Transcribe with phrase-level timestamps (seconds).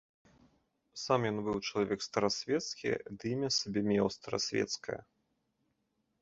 [1.01, 4.99] Сам ён быў чалавек старасвецкі, ды імя сабе меў старасвецкае.